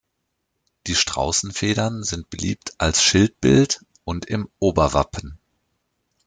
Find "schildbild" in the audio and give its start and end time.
3.03-3.85